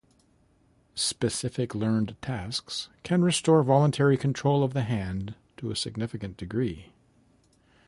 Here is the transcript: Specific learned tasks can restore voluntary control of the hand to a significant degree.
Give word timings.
Specific 0.95 1.75
learned 1.75 2.19
tasks 2.23 2.89
can 3.03 3.21
restore 3.21 3.61
voluntary 3.61 4.17
control 4.17 4.63
of 4.63 4.73
the 4.73 4.81
hand 4.81 5.35
to 5.57 5.69
a 5.69 5.75
significant 5.75 6.37
degree. 6.37 6.91